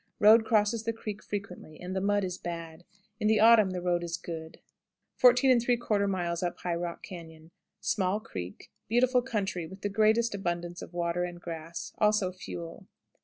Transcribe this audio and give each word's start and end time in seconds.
Road 0.17 0.45
crosses 0.45 0.81
the 0.83 0.93
creek 0.93 1.21
frequently, 1.21 1.79
and 1.79 1.95
the 1.95 2.01
mud 2.01 2.23
is 2.23 2.39
bad. 2.39 2.85
In 3.19 3.27
the 3.27 3.39
autumn 3.39 3.69
the 3.69 3.83
road 3.83 4.03
is 4.03 4.17
good. 4.17 4.59
14 5.17 5.59
3/4. 5.59 6.53
High 6.63 6.73
Rock 6.73 7.05
Cañon. 7.05 7.51
Small 7.81 8.19
Creek. 8.19 8.71
Beautiful 8.87 9.21
country, 9.21 9.67
with 9.67 9.81
the 9.81 9.89
greatest 9.89 10.33
abundance 10.33 10.81
of 10.81 10.91
water 10.95 11.23
and 11.23 11.39
grass; 11.39 11.93
also 11.99 12.31
fuel. 12.31 12.87